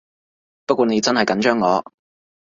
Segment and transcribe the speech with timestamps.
[0.65, 1.93] 不過你真係緊張我